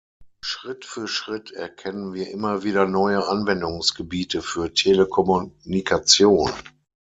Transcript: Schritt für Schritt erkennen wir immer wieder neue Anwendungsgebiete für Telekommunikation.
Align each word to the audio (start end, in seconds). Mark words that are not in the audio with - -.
Schritt 0.43 0.83
für 0.85 1.07
Schritt 1.07 1.51
erkennen 1.51 2.15
wir 2.15 2.31
immer 2.31 2.63
wieder 2.63 2.87
neue 2.87 3.27
Anwendungsgebiete 3.27 4.41
für 4.41 4.73
Telekommunikation. 4.73 6.49